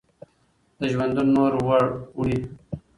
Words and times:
د 0.79 0.81
ژوندون 0.91 1.27
نور 1.35 1.51
وړی 2.17 2.37